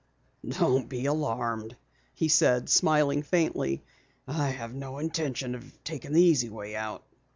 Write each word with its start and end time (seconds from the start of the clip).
"Don't 0.47 0.89
be 0.89 1.05
alarmed," 1.05 1.77
he 2.15 2.27
said, 2.27 2.69
smiling 2.69 3.21
faintly. 3.21 3.83
"I 4.27 4.49
have 4.49 4.73
no 4.73 4.97
intention 4.97 5.53
of 5.53 5.77
taking 5.83 6.13
the 6.13 6.23
easy 6.23 6.49
way 6.49 6.75
out." 6.75 7.03